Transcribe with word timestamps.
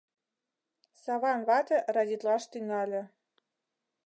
Саван 1.03 1.39
вате 1.47 1.77
радитлаш 1.95 2.43
тӱҥале. 2.51 3.01